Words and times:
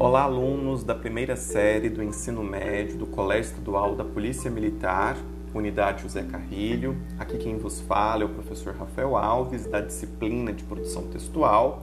Olá, 0.00 0.22
alunos 0.22 0.84
da 0.84 0.94
primeira 0.94 1.34
série 1.34 1.88
do 1.88 2.00
ensino 2.04 2.44
médio 2.44 2.98
do 2.98 3.04
Colégio 3.04 3.50
Estadual 3.50 3.96
da 3.96 4.04
Polícia 4.04 4.48
Militar, 4.48 5.16
Unidade 5.52 6.04
José 6.04 6.22
Carrilho. 6.22 6.96
Aqui 7.18 7.36
quem 7.36 7.58
vos 7.58 7.80
fala 7.80 8.22
é 8.22 8.24
o 8.24 8.28
professor 8.28 8.76
Rafael 8.76 9.16
Alves, 9.16 9.66
da 9.66 9.80
disciplina 9.80 10.52
de 10.52 10.62
produção 10.62 11.08
textual. 11.08 11.82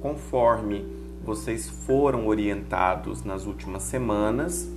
Conforme 0.00 0.86
vocês 1.24 1.68
foram 1.68 2.28
orientados 2.28 3.24
nas 3.24 3.46
últimas 3.46 3.82
semanas, 3.82 4.70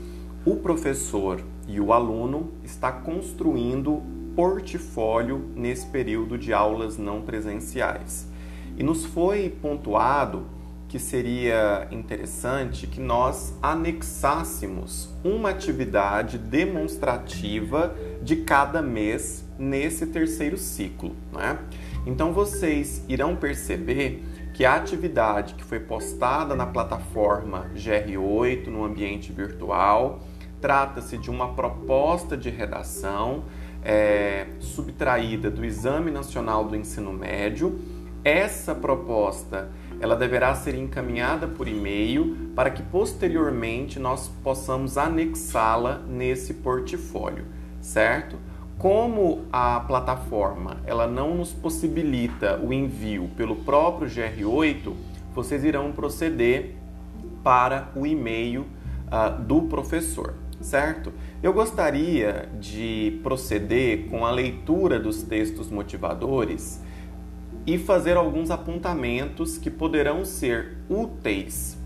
o 0.43 0.56
professor 0.56 1.43
e 1.68 1.79
o 1.79 1.93
aluno 1.93 2.50
está 2.64 2.92
construindo 2.92 4.01
portfólio 4.36 5.47
nesse 5.56 5.86
período 5.86 6.39
de 6.39 6.51
aulas 6.51 6.97
não 6.97 7.21
presenciais. 7.21 8.28
E 8.75 8.82
nos 8.82 9.06
foi 9.06 9.47
pontuado 9.47 10.57
que 10.89 10.98
seria 10.98 11.88
interessante 11.92 12.88
que 12.88 13.00
nós 13.00 13.54
anexássemos 13.61 15.14
uma 15.24 15.52
atividade 15.52 16.39
demonstrativa 16.39 17.96
de 18.24 18.38
cada 18.38 18.82
mês 18.82 19.46
nesse 19.57 20.07
terceiro 20.07 20.57
ciclo. 20.57 21.16
Né? 21.32 21.60
Então 22.07 22.33
vocês 22.33 23.06
irão 23.07 23.36
perceber 23.36 24.24
que 24.56 24.66
a 24.66 24.75
atividade 24.75 25.54
que 25.54 25.64
foi 25.64 25.80
postada 25.80 26.56
na 26.56 26.66
plataforma 26.66 27.69
GR8 27.75 28.68
no 28.68 28.83
ambiente 28.83 29.32
virtual 29.32 30.19
trata-se 30.60 31.19
de 31.19 31.30
uma 31.30 31.54
proposta 31.54 32.36
de 32.36 32.50
redação 32.50 33.44
é, 33.83 34.47
subtraída 34.59 35.52
do 35.52 35.64
Exame 35.64 36.09
Nacional 36.09 36.66
do 36.66 36.75
Ensino 36.75 37.14
Médio. 37.14 37.80
Essa 38.23 38.75
proposta 38.75 39.69
ela 40.00 40.16
deverá 40.16 40.55
ser 40.55 40.75
encaminhada 40.75 41.47
por 41.47 41.67
e-mail 41.67 42.52
para 42.55 42.69
que 42.69 42.81
posteriormente 42.83 44.00
nós 44.00 44.31
possamos 44.44 44.97
anexá-la 44.97 46.02
nesse 46.08 46.56
portfólio, 46.56 47.45
certo? 47.81 48.38
Como 48.78 49.45
a 49.52 49.81
plataforma 49.81 50.78
ela 50.86 51.06
não 51.06 51.36
nos 51.36 51.52
possibilita 51.52 52.58
o 52.64 52.72
envio 52.72 53.30
pelo 53.36 53.58
próprio 53.58 54.09
GR8, 54.09 54.94
vocês 55.36 55.64
irão 55.64 55.91
proceder 55.91 56.75
para 57.44 57.89
o 57.95 58.06
e-mail 58.06 58.61
uh, 59.08 59.41
do 59.41 59.63
professor, 59.63 60.34
certo? 60.61 61.11
Eu 61.44 61.53
gostaria 61.53 62.50
de 62.59 63.19
proceder 63.23 64.08
com 64.09 64.25
a 64.25 64.31
leitura 64.31 65.00
dos 65.00 65.23
textos 65.23 65.69
motivadores 65.69 66.81
e 67.65 67.77
fazer 67.77 68.17
alguns 68.17 68.52
apontamentos 68.52 69.57
que 69.57 69.69
poderão 69.69 70.25
ser 70.25 70.77
úteis 70.89 71.77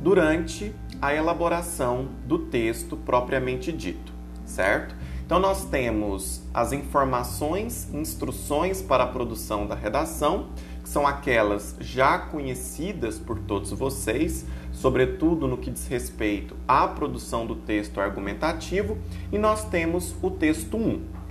durante 0.00 0.74
a 1.00 1.14
elaboração 1.14 2.08
do 2.26 2.38
texto 2.38 2.96
propriamente 2.96 3.72
dito, 3.72 4.12
certo? 4.44 4.94
Então 5.24 5.40
nós 5.40 5.64
temos 5.64 6.42
as 6.52 6.72
informações, 6.72 7.88
instruções 7.94 8.82
para 8.82 9.04
a 9.04 9.06
produção 9.06 9.66
da 9.66 9.74
redação, 9.74 10.48
que 10.82 10.88
são 10.88 11.06
aquelas 11.06 11.76
já 11.80 12.18
conhecidas 12.18 13.18
por 13.18 13.38
todos 13.38 13.70
vocês, 13.70 14.44
sobretudo 14.72 15.46
no 15.46 15.56
que 15.56 15.70
diz 15.70 15.86
respeito 15.86 16.56
à 16.68 16.86
produção 16.86 17.46
do 17.46 17.54
texto 17.54 18.00
argumentativo, 18.00 18.98
e 19.32 19.38
nós 19.38 19.64
temos 19.64 20.14
o 20.20 20.30
texto 20.30 20.76
1 20.76 21.21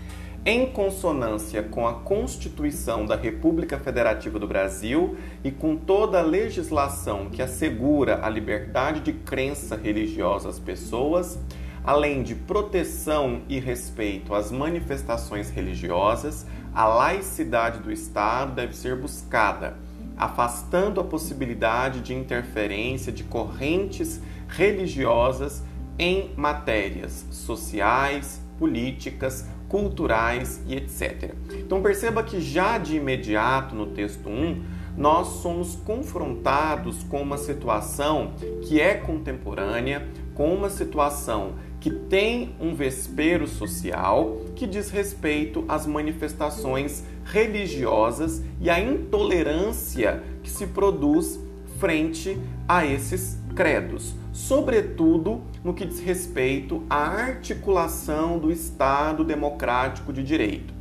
em 0.44 0.66
consonância 0.66 1.62
com 1.62 1.88
a 1.88 1.94
Constituição 1.94 3.06
da 3.06 3.16
República 3.16 3.78
Federativa 3.78 4.40
do 4.40 4.48
Brasil 4.48 5.16
e 5.44 5.52
com 5.52 5.76
toda 5.76 6.20
a 6.20 6.24
legislação 6.24 7.30
que 7.30 7.44
assegura 7.44 8.26
a 8.26 8.30
liberdade 8.30 9.02
de 9.02 9.14
crença 9.14 9.76
religiosa 9.76 10.50
às 10.50 10.58
pessoas, 10.58 11.38
além 11.84 12.24
de 12.24 12.34
proteção 12.34 13.42
e 13.48 13.60
respeito 13.60 14.34
às 14.34 14.52
manifestações 14.52 15.52
religiosas, 15.52 16.48
a 16.74 16.88
laicidade 16.88 17.80
do 17.80 17.92
Estado 17.92 18.56
deve 18.56 18.76
ser 18.76 18.96
buscada, 18.96 19.78
afastando 20.18 21.00
a 21.00 21.04
possibilidade 21.04 22.02
de 22.02 22.16
interferência 22.16 23.12
de 23.12 23.24
correntes 23.24 24.20
religiosas 24.48 25.64
em 26.00 26.32
matérias 26.36 27.28
sociais, 27.30 28.42
políticas, 28.58 29.48
culturais 29.72 30.62
e 30.68 30.76
etc. 30.76 31.34
Então 31.54 31.82
perceba 31.82 32.22
que 32.22 32.42
já 32.42 32.78
de 32.78 32.98
imediato 32.98 33.74
no 33.74 33.86
texto 33.88 34.28
1, 34.28 34.62
nós 34.98 35.28
somos 35.42 35.76
confrontados 35.76 37.04
com 37.04 37.22
uma 37.22 37.38
situação 37.38 38.34
que 38.64 38.82
é 38.82 38.96
contemporânea, 38.96 40.06
com 40.36 40.54
uma 40.54 40.70
situação 40.70 41.54
que 41.80 41.90
tem 41.90 42.54
um 42.60 42.76
vespero 42.76 43.48
social 43.48 44.42
que 44.58 44.68
diz 44.68 44.90
respeito 44.90 45.64
às 45.70 45.88
manifestações 45.88 47.06
religiosas 47.24 48.44
e 48.60 48.70
à 48.70 48.78
intolerância 48.78 50.22
que 50.44 50.50
se 50.50 50.68
produz 50.68 51.40
frente 51.80 52.38
a 52.68 52.86
esses 52.86 53.40
credos, 53.56 54.14
sobretudo 54.32 55.42
no 55.64 55.74
que 55.74 55.86
diz 55.86 56.00
respeito 56.00 56.84
à 56.90 57.08
articulação 57.08 58.40
do 58.40 58.52
Estado 58.52 59.24
democrático 59.24 60.14
de 60.14 60.24
direito. 60.24 60.74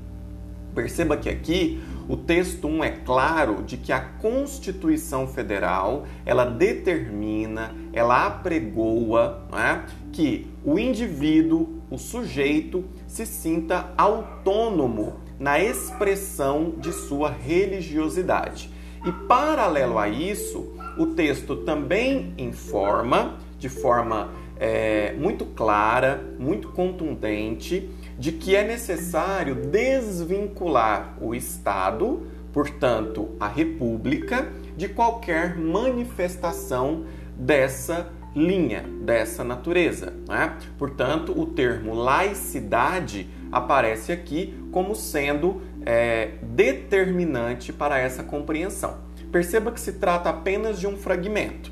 Perceba 0.74 1.16
que 1.16 1.28
aqui 1.28 1.80
o 2.08 2.16
texto 2.16 2.66
1 2.66 2.84
é 2.84 2.90
claro 2.90 3.62
de 3.62 3.76
que 3.76 3.92
a 3.92 4.00
Constituição 4.00 5.26
Federal, 5.26 6.06
ela 6.24 6.44
determina, 6.44 7.74
ela 7.92 8.26
apregoa 8.26 9.46
é, 9.52 9.80
que 10.12 10.46
o 10.64 10.78
indivíduo, 10.78 11.80
o 11.90 11.98
sujeito, 11.98 12.84
se 13.06 13.26
sinta 13.26 13.92
autônomo 13.96 15.14
na 15.38 15.58
expressão 15.58 16.74
de 16.78 16.92
sua 16.92 17.30
religiosidade. 17.30 18.70
E 19.06 19.12
paralelo 19.26 19.98
a 19.98 20.08
isso, 20.08 20.74
o 21.00 21.06
texto 21.06 21.56
também 21.56 22.34
informa 22.36 23.38
de 23.58 23.70
forma 23.70 24.28
é, 24.58 25.14
muito 25.14 25.46
clara, 25.46 26.22
muito 26.38 26.68
contundente, 26.68 27.88
de 28.18 28.32
que 28.32 28.54
é 28.54 28.62
necessário 28.62 29.54
desvincular 29.54 31.16
o 31.18 31.34
Estado, 31.34 32.26
portanto, 32.52 33.30
a 33.40 33.48
República, 33.48 34.52
de 34.76 34.88
qualquer 34.88 35.56
manifestação 35.56 37.06
dessa 37.34 38.10
linha, 38.36 38.84
dessa 39.00 39.42
natureza. 39.42 40.12
Né? 40.28 40.54
Portanto, 40.76 41.32
o 41.34 41.46
termo 41.46 41.94
laicidade 41.94 43.26
aparece 43.50 44.12
aqui 44.12 44.54
como 44.70 44.94
sendo 44.94 45.62
é, 45.86 46.32
determinante 46.42 47.72
para 47.72 47.98
essa 47.98 48.22
compreensão. 48.22 49.08
Perceba 49.30 49.70
que 49.70 49.80
se 49.80 49.92
trata 49.92 50.28
apenas 50.28 50.80
de 50.80 50.88
um 50.88 50.96
fragmento. 50.96 51.70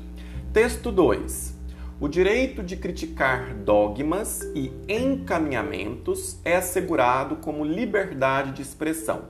Texto 0.53 0.91
2. 0.91 1.57
O 1.99 2.07
direito 2.07 2.63
de 2.63 2.77
criticar 2.77 3.53
dogmas 3.53 4.43
e 4.55 4.71
encaminhamentos 4.87 6.39
é 6.45 6.55
assegurado 6.55 7.35
como 7.35 7.65
liberdade 7.65 8.53
de 8.53 8.61
expressão, 8.61 9.23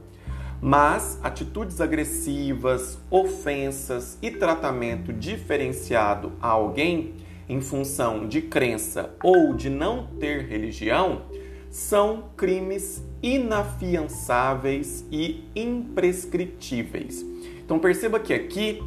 mas 0.62 1.20
atitudes 1.24 1.82
agressivas, 1.82 3.00
ofensas 3.10 4.20
e 4.22 4.30
tratamento 4.30 5.12
diferenciado 5.12 6.34
a 6.40 6.50
alguém 6.50 7.16
em 7.50 7.60
função 7.60 8.28
de 8.28 8.44
crença 8.44 9.16
ou 9.24 9.56
de 9.56 9.72
não 9.72 10.06
ter 10.20 10.46
religião 10.46 11.24
são 11.72 12.26
crimes 12.38 13.04
inafiançáveis 13.24 15.04
e 15.12 15.44
imprescritíveis. 15.56 17.26
Então 17.70 17.78
perceba 17.78 18.20
que 18.20 18.34
aqui 18.34 18.82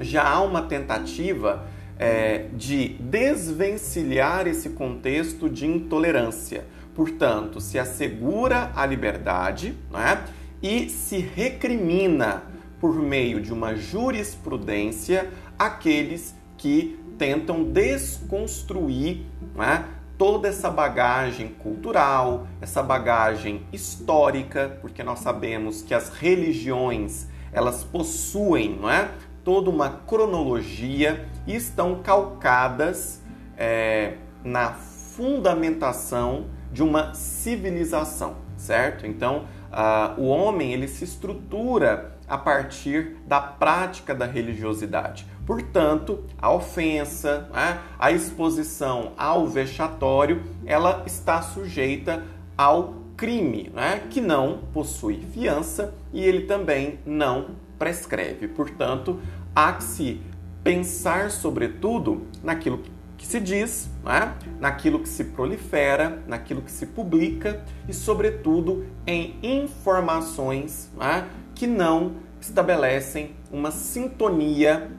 já 0.00 0.26
há 0.26 0.40
uma 0.40 0.62
tentativa 0.62 1.66
é, 1.98 2.46
de 2.54 2.94
desvencilhar 2.98 4.46
esse 4.46 4.70
contexto 4.70 5.50
de 5.50 5.66
intolerância. 5.66 6.64
Portanto, 6.94 7.60
se 7.60 7.78
assegura 7.78 8.72
a 8.74 8.86
liberdade 8.86 9.74
né, 9.92 10.24
e 10.62 10.88
se 10.88 11.18
recrimina 11.18 12.44
por 12.80 12.94
meio 12.94 13.38
de 13.38 13.52
uma 13.52 13.74
jurisprudência 13.76 15.28
aqueles 15.58 16.34
que 16.56 16.98
tentam 17.18 17.64
desconstruir 17.64 19.26
né, 19.54 19.84
toda 20.16 20.48
essa 20.48 20.70
bagagem 20.70 21.48
cultural, 21.48 22.48
essa 22.62 22.82
bagagem 22.82 23.60
histórica, 23.70 24.78
porque 24.80 25.02
nós 25.02 25.18
sabemos 25.18 25.82
que 25.82 25.92
as 25.92 26.08
religiões 26.08 27.28
elas 27.56 27.82
possuem 27.82 28.78
não 28.78 28.90
é, 28.90 29.10
toda 29.42 29.70
uma 29.70 29.88
cronologia 29.88 31.26
e 31.46 31.56
estão 31.56 32.02
calcadas 32.02 33.22
é, 33.56 34.18
na 34.44 34.72
fundamentação 34.72 36.48
de 36.70 36.82
uma 36.82 37.14
civilização, 37.14 38.36
certo? 38.58 39.06
Então, 39.06 39.46
uh, 39.72 40.20
o 40.20 40.26
homem 40.26 40.74
ele 40.74 40.86
se 40.86 41.04
estrutura 41.04 42.14
a 42.28 42.36
partir 42.36 43.16
da 43.26 43.40
prática 43.40 44.14
da 44.14 44.26
religiosidade. 44.26 45.26
Portanto, 45.46 46.24
a 46.36 46.52
ofensa, 46.52 47.48
né, 47.54 47.78
a 47.98 48.10
exposição 48.10 49.12
ao 49.16 49.46
vexatório, 49.46 50.42
ela 50.66 51.04
está 51.06 51.40
sujeita 51.40 52.22
ao 52.58 53.06
crime, 53.16 53.70
né, 53.74 54.02
que 54.10 54.20
não 54.20 54.58
possui 54.74 55.20
fiança 55.32 55.94
e 56.16 56.24
ele 56.24 56.46
também 56.46 56.98
não 57.04 57.56
prescreve. 57.78 58.48
Portanto, 58.48 59.20
há 59.54 59.74
que 59.74 59.84
se 59.84 60.22
pensar, 60.64 61.30
sobretudo, 61.30 62.26
naquilo 62.42 62.82
que 63.18 63.26
se 63.26 63.38
diz, 63.38 63.90
né? 64.02 64.34
naquilo 64.58 65.00
que 65.00 65.08
se 65.10 65.24
prolifera, 65.24 66.22
naquilo 66.26 66.62
que 66.62 66.70
se 66.70 66.86
publica 66.86 67.62
e, 67.86 67.92
sobretudo, 67.92 68.86
em 69.06 69.36
informações 69.42 70.90
né? 70.96 71.28
que 71.54 71.66
não 71.66 72.14
estabelecem 72.40 73.32
uma 73.52 73.70
sintonia 73.70 74.90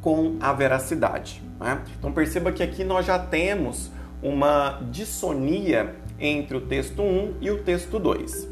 com 0.00 0.36
a 0.40 0.52
veracidade. 0.52 1.40
Né? 1.60 1.80
Então 1.96 2.10
perceba 2.10 2.50
que 2.50 2.62
aqui 2.62 2.82
nós 2.82 3.06
já 3.06 3.20
temos 3.20 3.92
uma 4.20 4.80
dissonia 4.90 5.94
entre 6.18 6.56
o 6.56 6.60
texto 6.62 7.02
1 7.02 7.36
e 7.40 7.52
o 7.52 7.62
texto 7.62 8.00
2. 8.00 8.48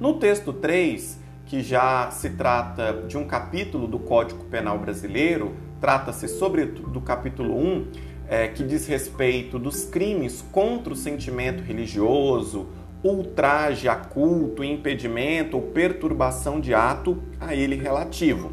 No 0.00 0.14
texto 0.14 0.52
3, 0.52 1.19
que 1.50 1.64
já 1.64 2.12
se 2.12 2.30
trata 2.30 2.92
de 3.08 3.18
um 3.18 3.26
capítulo 3.26 3.88
do 3.88 3.98
Código 3.98 4.44
Penal 4.44 4.78
Brasileiro, 4.78 5.56
trata-se 5.80 6.28
sobretudo 6.28 6.88
do 6.88 7.00
capítulo 7.00 7.58
1, 7.58 7.86
é, 8.28 8.46
que 8.46 8.62
diz 8.62 8.86
respeito 8.86 9.58
dos 9.58 9.84
crimes 9.84 10.44
contra 10.52 10.92
o 10.92 10.96
sentimento 10.96 11.60
religioso, 11.64 12.68
ultraje 13.02 13.88
a 13.88 13.96
culto, 13.96 14.62
impedimento 14.62 15.56
ou 15.56 15.62
perturbação 15.64 16.60
de 16.60 16.72
ato 16.72 17.20
a 17.40 17.52
ele 17.52 17.74
relativo. 17.74 18.52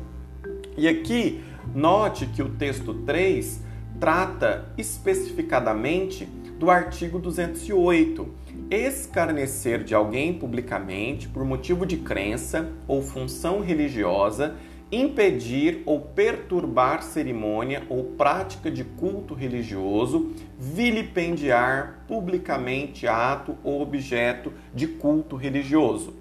E 0.75 0.87
aqui, 0.87 1.43
note 1.75 2.25
que 2.25 2.41
o 2.41 2.49
texto 2.49 2.95
3 2.95 3.61
trata 3.99 4.73
especificadamente 4.75 6.27
do 6.57 6.69
artigo 6.69 7.19
208, 7.19 8.27
escarnecer 8.69 9.83
de 9.83 9.93
alguém 9.93 10.33
publicamente 10.33 11.27
por 11.27 11.45
motivo 11.45 11.85
de 11.85 11.97
crença 11.97 12.69
ou 12.87 13.01
função 13.01 13.61
religiosa 13.61 14.55
impedir 14.91 15.81
ou 15.85 15.99
perturbar 15.99 17.03
cerimônia 17.03 17.83
ou 17.89 18.03
prática 18.03 18.71
de 18.71 18.83
culto 18.83 19.33
religioso, 19.33 20.31
vilipendiar 20.57 22.05
publicamente 22.07 23.07
ato 23.07 23.57
ou 23.63 23.81
objeto 23.81 24.53
de 24.73 24.87
culto 24.87 25.35
religioso. 25.35 26.13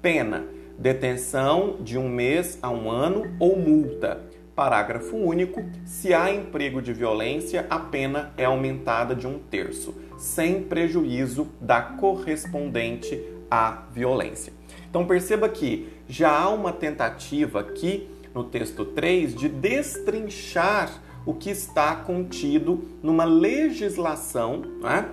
Pena: 0.00 0.44
detenção 0.78 1.78
de 1.80 1.98
um 1.98 2.08
mês 2.08 2.58
a 2.62 2.70
um 2.70 2.90
ano 2.90 3.34
ou 3.38 3.56
multa. 3.58 4.31
Parágrafo 4.54 5.16
único: 5.16 5.64
se 5.84 6.12
há 6.12 6.32
emprego 6.32 6.82
de 6.82 6.92
violência, 6.92 7.66
a 7.70 7.78
pena 7.78 8.32
é 8.36 8.44
aumentada 8.44 9.14
de 9.14 9.26
um 9.26 9.38
terço, 9.38 9.94
sem 10.18 10.62
prejuízo 10.62 11.48
da 11.60 11.80
correspondente 11.80 13.20
à 13.50 13.82
violência. 13.92 14.52
Então 14.88 15.06
perceba 15.06 15.48
que 15.48 15.88
já 16.08 16.30
há 16.30 16.48
uma 16.50 16.72
tentativa 16.72 17.60
aqui 17.60 18.08
no 18.34 18.44
texto 18.44 18.84
3 18.84 19.34
de 19.34 19.48
destrinchar 19.48 21.02
o 21.24 21.34
que 21.34 21.50
está 21.50 21.94
contido 21.96 22.88
numa 23.02 23.24
legislação 23.24 24.62
né, 24.80 25.08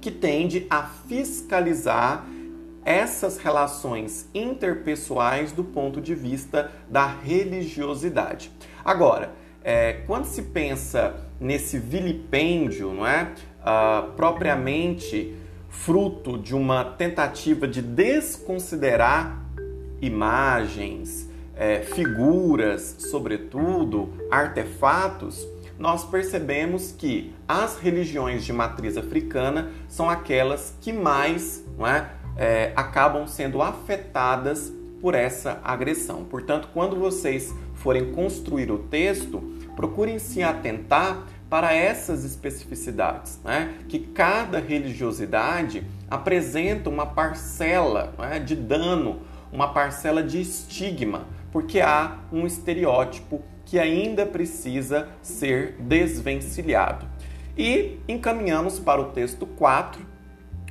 que 0.00 0.10
tende 0.10 0.66
a 0.70 0.82
fiscalizar 0.82 2.26
essas 2.84 3.38
relações 3.38 4.28
interpessoais 4.34 5.52
do 5.52 5.64
ponto 5.64 6.00
de 6.00 6.14
vista 6.14 6.70
da 6.88 7.06
religiosidade. 7.06 8.50
Agora, 8.84 9.32
é, 9.62 10.02
quando 10.06 10.26
se 10.26 10.42
pensa 10.42 11.14
nesse 11.40 11.78
vilipêndio, 11.78 12.92
não 12.92 13.06
é, 13.06 13.32
uh, 13.60 14.12
propriamente 14.12 15.34
fruto 15.68 16.38
de 16.38 16.54
uma 16.54 16.84
tentativa 16.84 17.66
de 17.66 17.82
desconsiderar 17.82 19.42
imagens, 20.00 21.28
é, 21.56 21.80
figuras, 21.80 22.96
sobretudo 22.98 24.12
artefatos, 24.30 25.46
nós 25.78 26.04
percebemos 26.04 26.92
que 26.92 27.34
as 27.48 27.78
religiões 27.78 28.44
de 28.44 28.52
matriz 28.52 28.96
africana 28.96 29.70
são 29.88 30.08
aquelas 30.08 30.74
que 30.80 30.92
mais 30.92 31.64
é, 31.80 32.23
é, 32.36 32.72
acabam 32.74 33.26
sendo 33.26 33.62
afetadas 33.62 34.72
por 35.00 35.14
essa 35.14 35.60
agressão. 35.62 36.24
Portanto, 36.24 36.68
quando 36.72 36.96
vocês 36.96 37.54
forem 37.74 38.12
construir 38.12 38.70
o 38.70 38.78
texto, 38.78 39.40
procurem 39.76 40.18
se 40.18 40.42
atentar 40.42 41.26
para 41.50 41.72
essas 41.72 42.24
especificidades, 42.24 43.38
né? 43.44 43.74
que 43.88 43.98
cada 43.98 44.58
religiosidade 44.58 45.86
apresenta 46.10 46.88
uma 46.88 47.06
parcela 47.06 48.14
né, 48.18 48.40
de 48.40 48.56
dano, 48.56 49.20
uma 49.52 49.72
parcela 49.72 50.22
de 50.22 50.40
estigma, 50.40 51.26
porque 51.52 51.80
há 51.80 52.18
um 52.32 52.46
estereótipo 52.46 53.42
que 53.64 53.78
ainda 53.78 54.26
precisa 54.26 55.08
ser 55.22 55.76
desvencilhado. 55.78 57.06
E 57.56 58.00
encaminhamos 58.08 58.80
para 58.80 59.00
o 59.00 59.12
texto 59.12 59.46
4, 59.46 60.13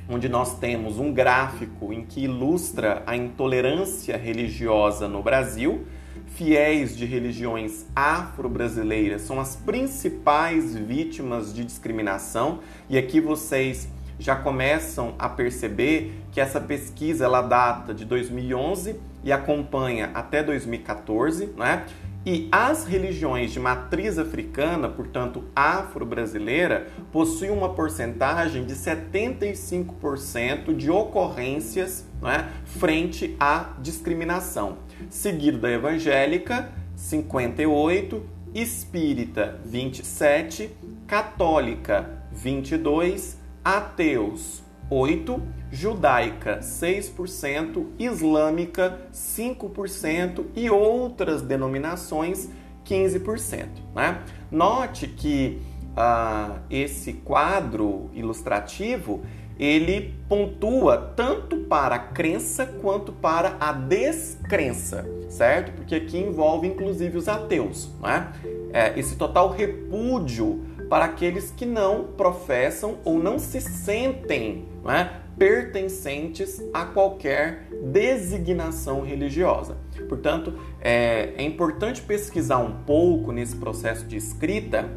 onde 0.08 0.28
nós 0.28 0.58
temos 0.58 0.98
um 0.98 1.12
gráfico 1.12 1.92
em 1.92 2.04
que 2.04 2.24
ilustra 2.24 3.02
a 3.06 3.16
intolerância 3.16 4.16
religiosa 4.16 5.08
no 5.08 5.22
Brasil. 5.22 5.86
Fiéis 6.26 6.96
de 6.96 7.04
religiões 7.04 7.86
afro-brasileiras 7.94 9.22
são 9.22 9.40
as 9.40 9.56
principais 9.56 10.74
vítimas 10.76 11.54
de 11.54 11.64
discriminação, 11.64 12.60
e 12.88 12.98
aqui 12.98 13.20
vocês 13.20 13.88
já 14.18 14.36
começam 14.36 15.14
a 15.18 15.28
perceber 15.28 16.22
que 16.32 16.40
essa 16.40 16.60
pesquisa 16.60 17.24
ela 17.24 17.42
data 17.42 17.92
de 17.92 18.04
2011 18.04 19.00
e 19.24 19.32
acompanha 19.32 20.10
até 20.14 20.42
2014, 20.42 21.46
né? 21.56 21.84
E 22.26 22.48
as 22.50 22.86
religiões 22.86 23.52
de 23.52 23.60
matriz 23.60 24.18
africana, 24.18 24.88
portanto 24.88 25.44
afro-brasileira, 25.54 26.86
possuem 27.12 27.50
uma 27.50 27.74
porcentagem 27.74 28.64
de 28.64 28.74
75% 28.74 30.74
de 30.74 30.90
ocorrências 30.90 32.06
né, 32.22 32.50
frente 32.64 33.36
à 33.38 33.74
discriminação, 33.78 34.78
seguido 35.10 35.58
da 35.58 35.70
evangélica, 35.70 36.72
58%, 36.96 38.22
espírita, 38.54 39.60
27%, 39.70 40.70
católica, 41.06 42.22
22%, 42.34 43.34
ateus 43.62 44.63
8%, 44.94 45.40
judaica 45.72 46.60
6%, 46.60 47.86
islâmica 47.98 49.00
5% 49.12 50.44
e 50.54 50.70
outras 50.70 51.42
denominações 51.42 52.48
15%. 52.86 53.66
Né? 53.94 54.22
Note 54.52 55.08
que 55.08 55.60
uh, 55.96 56.60
esse 56.70 57.14
quadro 57.14 58.08
ilustrativo 58.14 59.22
ele 59.58 60.14
pontua 60.28 60.96
tanto 61.16 61.58
para 61.58 61.94
a 61.94 61.98
crença 61.98 62.66
quanto 62.66 63.12
para 63.12 63.56
a 63.60 63.72
descrença, 63.72 65.06
certo? 65.28 65.72
Porque 65.72 65.94
aqui 65.94 66.18
envolve 66.18 66.66
inclusive 66.66 67.16
os 67.16 67.28
ateus, 67.28 67.88
né? 68.00 68.32
É, 68.72 68.98
esse 68.98 69.14
total 69.14 69.50
repúdio 69.50 70.64
para 70.88 71.06
aqueles 71.06 71.50
que 71.50 71.66
não 71.66 72.04
professam 72.16 72.98
ou 73.04 73.18
não 73.18 73.38
se 73.38 73.60
sentem 73.60 74.66
não 74.82 74.90
é, 74.90 75.20
pertencentes 75.38 76.62
a 76.72 76.84
qualquer 76.84 77.68
designação 77.82 79.02
religiosa. 79.02 79.76
Portanto, 80.08 80.54
é, 80.80 81.34
é 81.36 81.42
importante 81.42 82.02
pesquisar 82.02 82.58
um 82.58 82.72
pouco 82.84 83.32
nesse 83.32 83.56
processo 83.56 84.06
de 84.06 84.16
escrita 84.16 84.88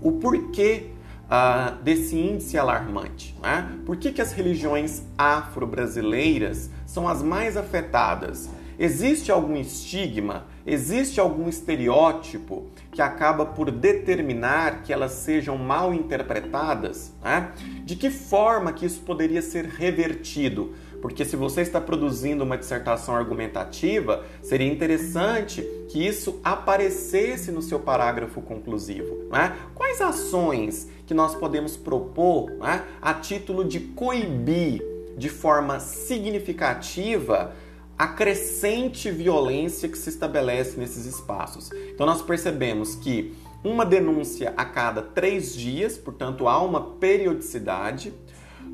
o 0.00 0.12
porquê 0.12 0.90
uh, 1.24 1.82
desse 1.82 2.16
índice 2.16 2.58
alarmante. 2.58 3.36
Né? 3.42 3.78
Por 3.84 3.96
que, 3.96 4.12
que 4.12 4.20
as 4.20 4.32
religiões 4.32 5.02
afro-brasileiras 5.16 6.70
são 6.86 7.08
as 7.08 7.22
mais 7.22 7.56
afetadas? 7.56 8.48
Existe 8.78 9.30
algum 9.30 9.56
estigma, 9.56 10.46
existe 10.66 11.20
algum 11.20 11.48
estereótipo 11.48 12.66
que 12.90 13.00
acaba 13.00 13.46
por 13.46 13.70
determinar 13.70 14.82
que 14.82 14.92
elas 14.92 15.12
sejam 15.12 15.56
mal 15.56 15.94
interpretadas? 15.94 17.12
Né? 17.22 17.52
De 17.84 17.96
que 17.96 18.10
forma 18.10 18.72
que 18.72 18.86
isso 18.86 19.00
poderia 19.00 19.42
ser 19.42 19.66
revertido? 19.66 20.74
Porque 21.00 21.24
se 21.24 21.36
você 21.36 21.60
está 21.60 21.80
produzindo 21.80 22.44
uma 22.44 22.56
dissertação 22.56 23.14
argumentativa, 23.14 24.24
seria 24.42 24.72
interessante 24.72 25.62
que 25.90 26.04
isso 26.04 26.40
aparecesse 26.42 27.52
no 27.52 27.60
seu 27.60 27.78
parágrafo 27.78 28.40
conclusivo. 28.40 29.28
Né? 29.30 29.54
Quais 29.74 30.00
ações 30.00 30.88
que 31.06 31.12
nós 31.12 31.34
podemos 31.34 31.76
propor 31.76 32.50
né, 32.52 32.82
a 33.02 33.12
título 33.12 33.64
de 33.64 33.80
coibir 33.80 34.82
de 35.16 35.28
forma 35.28 35.78
significativa 35.78 37.52
a 37.98 38.08
crescente 38.08 39.10
violência 39.10 39.88
que 39.88 39.96
se 39.96 40.10
estabelece 40.10 40.78
nesses 40.78 41.06
espaços. 41.06 41.70
Então, 41.92 42.06
nós 42.06 42.22
percebemos 42.22 42.94
que 42.94 43.34
uma 43.62 43.86
denúncia 43.86 44.52
a 44.56 44.64
cada 44.64 45.00
três 45.00 45.54
dias, 45.54 45.96
portanto, 45.96 46.46
há 46.48 46.62
uma 46.62 46.80
periodicidade, 46.96 48.12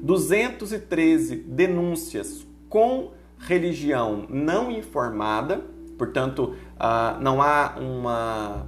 213 0.02 1.36
denúncias 1.36 2.46
com 2.68 3.12
religião 3.38 4.26
não 4.28 4.70
informada, 4.70 5.62
portanto, 5.98 6.54
uh, 6.76 7.20
não 7.20 7.42
há 7.42 7.76
uma 7.78 8.66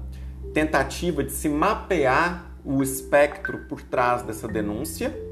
tentativa 0.53 1.25
de 1.25 1.33
se 1.33 1.49
mapear 1.49 2.53
o 2.65 2.83
espectro 2.83 3.59
por 3.69 3.83
trás 3.83 4.23
dessa 4.23 4.47
denúncia. 4.47 5.32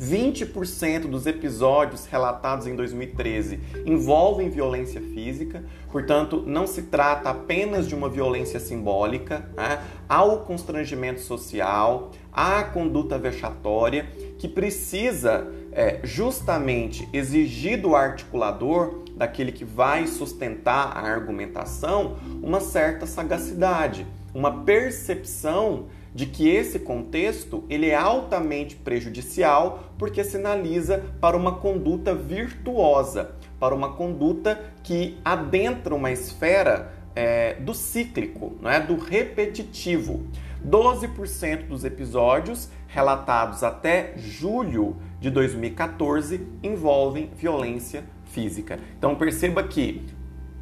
20% 0.00 1.08
dos 1.08 1.26
episódios 1.26 2.06
relatados 2.06 2.66
em 2.66 2.76
2013 2.76 3.58
envolvem 3.86 4.50
violência 4.50 5.00
física, 5.00 5.64
portanto, 5.90 6.42
não 6.46 6.66
se 6.66 6.82
trata 6.82 7.30
apenas 7.30 7.88
de 7.88 7.94
uma 7.94 8.08
violência 8.08 8.60
simbólica, 8.60 9.48
né? 9.56 9.82
há 10.08 10.22
o 10.22 10.40
constrangimento 10.40 11.20
social, 11.20 12.10
há 12.32 12.58
a 12.58 12.64
conduta 12.64 13.18
vexatória 13.18 14.06
que 14.38 14.46
precisa 14.46 15.50
é, 15.72 16.00
justamente 16.04 17.08
exigir 17.12 17.80
do 17.80 17.96
articulador, 17.96 19.02
daquele 19.16 19.50
que 19.50 19.64
vai 19.64 20.06
sustentar 20.06 20.92
a 20.94 21.00
argumentação, 21.00 22.16
uma 22.42 22.60
certa 22.60 23.06
sagacidade, 23.06 24.06
uma 24.34 24.64
percepção 24.64 25.86
de 26.16 26.24
que 26.24 26.48
esse 26.48 26.78
contexto 26.78 27.62
ele 27.68 27.90
é 27.90 27.94
altamente 27.94 28.74
prejudicial 28.74 29.92
porque 29.98 30.24
sinaliza 30.24 31.04
para 31.20 31.36
uma 31.36 31.56
conduta 31.56 32.14
virtuosa, 32.14 33.32
para 33.60 33.74
uma 33.74 33.92
conduta 33.92 34.58
que 34.82 35.18
adentra 35.22 35.94
uma 35.94 36.10
esfera 36.10 36.90
é, 37.14 37.56
do 37.56 37.74
cíclico, 37.74 38.56
não 38.62 38.70
é? 38.70 38.80
do 38.80 38.96
repetitivo. 38.96 40.26
12% 40.66 41.66
dos 41.66 41.84
episódios 41.84 42.70
relatados 42.88 43.62
até 43.62 44.14
julho 44.16 44.96
de 45.20 45.28
2014 45.28 46.40
envolvem 46.62 47.30
violência 47.36 48.04
física. 48.24 48.78
Então 48.98 49.14
perceba 49.16 49.62
que 49.62 50.02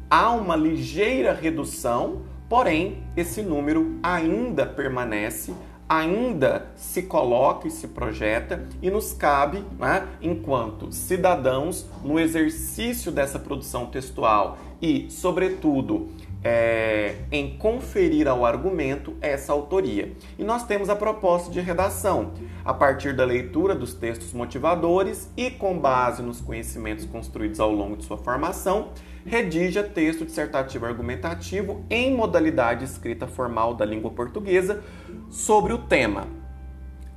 há 0.09 0.31
uma 0.31 0.57
ligeira 0.57 1.33
redução 1.33 2.23
Porém, 2.47 3.03
esse 3.17 3.41
número 3.41 3.97
ainda 4.03 4.65
permanece, 4.65 5.53
ainda 5.89 6.67
se 6.75 7.03
coloca 7.03 7.67
e 7.67 7.71
se 7.71 7.87
projeta 7.87 8.67
e 8.81 8.89
nos 8.89 9.13
cabe, 9.13 9.63
né, 9.79 10.07
enquanto 10.21 10.91
cidadãos, 10.91 11.87
no 12.03 12.19
exercício 12.19 13.11
dessa 13.11 13.39
produção 13.39 13.87
textual 13.87 14.57
e, 14.81 15.07
sobretudo, 15.09 16.09
é, 16.43 17.15
em 17.31 17.57
conferir 17.57 18.27
ao 18.27 18.45
argumento 18.45 19.15
essa 19.19 19.51
autoria. 19.51 20.13
E 20.37 20.43
nós 20.43 20.63
temos 20.63 20.89
a 20.89 20.95
proposta 20.95 21.51
de 21.51 21.59
redação, 21.59 22.33
a 22.63 22.71
partir 22.71 23.15
da 23.15 23.25
leitura 23.25 23.73
dos 23.73 23.95
textos 23.95 24.31
motivadores 24.31 25.27
e 25.35 25.49
com 25.49 25.79
base 25.79 26.21
nos 26.21 26.39
conhecimentos 26.41 27.05
construídos 27.05 27.59
ao 27.59 27.71
longo 27.71 27.97
de 27.97 28.05
sua 28.05 28.17
formação, 28.17 28.89
redija 29.25 29.83
texto 29.83 30.23
dissertativo 30.23 30.85
argumentativo 30.85 31.83
em 31.89 32.15
modalidade 32.15 32.85
escrita 32.85 33.27
formal 33.27 33.73
da 33.73 33.83
língua 33.83 34.11
portuguesa 34.11 34.83
sobre 35.29 35.73
o 35.73 35.79
tema. 35.79 36.27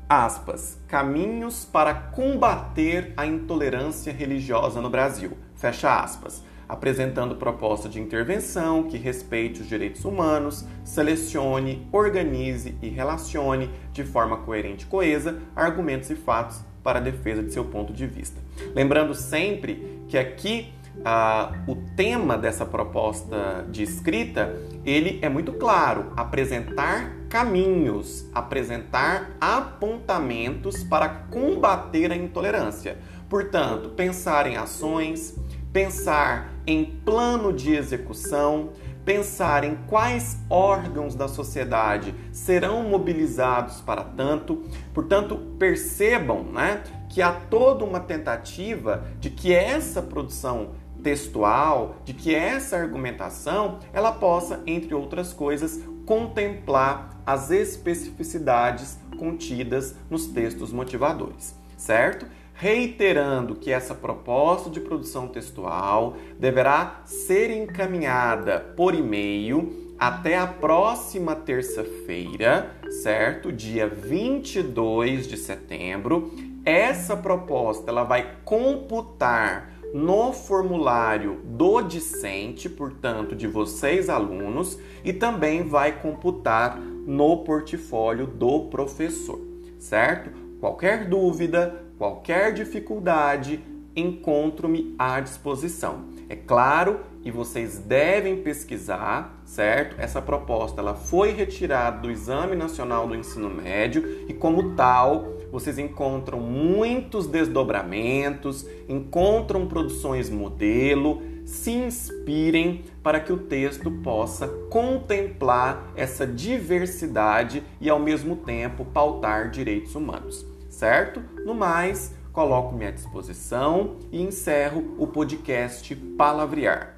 Aspas, 0.08 0.80
caminhos 0.88 1.66
para 1.66 1.92
combater 1.92 3.12
a 3.16 3.26
intolerância 3.26 4.12
religiosa 4.12 4.80
no 4.80 4.88
Brasil. 4.88 5.36
Fecha 5.54 6.00
aspas 6.00 6.42
apresentando 6.68 7.36
proposta 7.36 7.88
de 7.88 7.98
intervenção 7.98 8.84
que 8.84 8.98
respeite 8.98 9.62
os 9.62 9.68
direitos 9.68 10.04
humanos, 10.04 10.66
selecione, 10.84 11.88
organize 11.90 12.76
e 12.82 12.88
relacione 12.88 13.70
de 13.92 14.04
forma 14.04 14.36
coerente 14.38 14.84
e 14.84 14.88
coesa 14.88 15.38
argumentos 15.56 16.10
e 16.10 16.14
fatos 16.14 16.60
para 16.84 16.98
a 16.98 17.02
defesa 17.02 17.42
de 17.42 17.52
seu 17.52 17.64
ponto 17.64 17.92
de 17.92 18.06
vista. 18.06 18.40
Lembrando 18.74 19.14
sempre 19.14 20.02
que 20.08 20.18
aqui 20.18 20.72
ah, 21.04 21.52
o 21.66 21.76
tema 21.96 22.36
dessa 22.36 22.66
proposta 22.66 23.66
de 23.70 23.82
escrita 23.82 24.56
ele 24.84 25.18
é 25.22 25.28
muito 25.28 25.52
claro: 25.52 26.12
apresentar 26.16 27.16
caminhos, 27.28 28.26
apresentar 28.34 29.30
apontamentos 29.40 30.82
para 30.82 31.08
combater 31.08 32.10
a 32.10 32.16
intolerância. 32.16 32.98
Portanto, 33.28 33.90
pensar 33.90 34.46
em 34.46 34.56
ações, 34.56 35.38
pensar 35.72 36.52
em 36.66 36.84
plano 36.84 37.52
de 37.52 37.74
execução, 37.74 38.70
pensar 39.04 39.64
em 39.64 39.74
quais 39.86 40.38
órgãos 40.50 41.14
da 41.14 41.28
sociedade 41.28 42.14
serão 42.32 42.82
mobilizados 42.82 43.80
para 43.80 44.02
tanto. 44.02 44.64
Portanto, 44.92 45.36
percebam 45.58 46.42
né, 46.42 46.82
que 47.18 47.22
há 47.22 47.32
toda 47.32 47.84
uma 47.84 47.98
tentativa 47.98 49.02
de 49.18 49.28
que 49.28 49.52
essa 49.52 50.00
produção 50.00 50.68
textual, 51.02 51.96
de 52.04 52.14
que 52.14 52.32
essa 52.32 52.76
argumentação 52.76 53.80
ela 53.92 54.12
possa, 54.12 54.62
entre 54.64 54.94
outras 54.94 55.32
coisas, 55.32 55.82
contemplar 56.06 57.20
as 57.26 57.50
especificidades 57.50 59.00
contidas 59.18 59.96
nos 60.08 60.28
textos 60.28 60.72
motivadores, 60.72 61.56
certo? 61.76 62.24
reiterando 62.54 63.56
que 63.56 63.72
essa 63.72 63.96
proposta 63.96 64.70
de 64.70 64.78
produção 64.78 65.26
textual 65.26 66.16
deverá 66.38 67.02
ser 67.04 67.50
encaminhada 67.50 68.60
por 68.76 68.94
e-mail 68.94 69.88
até 69.98 70.38
a 70.38 70.46
próxima 70.46 71.34
terça-feira, 71.34 72.70
certo? 73.02 73.50
Dia 73.50 73.88
22 73.88 75.26
de 75.26 75.36
setembro. 75.36 76.32
Essa 76.68 77.16
proposta 77.16 77.90
ela 77.90 78.04
vai 78.04 78.36
computar 78.44 79.72
no 79.94 80.34
formulário 80.34 81.40
do 81.44 81.80
discente, 81.80 82.68
portanto, 82.68 83.34
de 83.34 83.46
vocês 83.46 84.10
alunos, 84.10 84.78
e 85.02 85.12
também 85.12 85.62
vai 85.62 85.98
computar 85.98 86.78
no 86.78 87.38
portfólio 87.38 88.26
do 88.26 88.66
professor, 88.66 89.40
certo? 89.78 90.30
Qualquer 90.60 91.08
dúvida, 91.08 91.88
Qualquer 91.98 92.52
dificuldade, 92.52 93.58
encontro-me 93.96 94.94
à 94.96 95.18
disposição. 95.18 96.04
É 96.28 96.36
claro, 96.36 97.00
e 97.24 97.30
vocês 97.30 97.76
devem 97.80 98.40
pesquisar, 98.40 99.42
certo? 99.44 99.96
Essa 99.98 100.22
proposta 100.22 100.80
ela 100.80 100.94
foi 100.94 101.32
retirada 101.32 101.98
do 101.98 102.08
Exame 102.08 102.54
Nacional 102.54 103.08
do 103.08 103.16
Ensino 103.16 103.50
Médio 103.50 104.26
e 104.28 104.32
como 104.32 104.76
tal, 104.76 105.37
vocês 105.50 105.78
encontram 105.78 106.40
muitos 106.40 107.26
desdobramentos, 107.26 108.66
encontram 108.88 109.66
produções 109.66 110.28
modelo, 110.28 111.22
se 111.44 111.70
inspirem 111.70 112.84
para 113.02 113.20
que 113.20 113.32
o 113.32 113.38
texto 113.38 113.90
possa 114.02 114.48
contemplar 114.70 115.92
essa 115.96 116.26
diversidade 116.26 117.62
e 117.80 117.88
ao 117.88 117.98
mesmo 117.98 118.36
tempo 118.36 118.84
pautar 118.84 119.50
direitos 119.50 119.94
humanos 119.94 120.46
certo? 120.78 121.22
No 121.44 121.54
mais, 121.54 122.14
coloco-me 122.32 122.86
à 122.86 122.90
disposição 122.90 123.96
e 124.12 124.22
encerro 124.22 124.94
o 124.96 125.06
podcast 125.06 125.94
Palavrear. 126.16 126.97